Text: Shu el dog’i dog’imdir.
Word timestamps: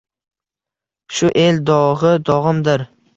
Shu 1.17 1.29
el 1.43 1.59
dog’i 1.71 2.15
dog’imdir. 2.31 2.87